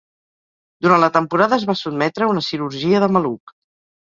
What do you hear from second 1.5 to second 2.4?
es va sotmetre a